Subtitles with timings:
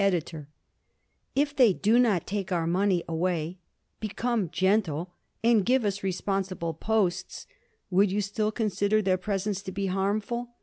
[0.00, 0.48] EDITOR:
[1.36, 3.58] If they do not take our money away,
[4.00, 5.12] become gentle,
[5.44, 7.46] and give us responsible posts,
[7.88, 10.56] would you still consider their presence to be harmful?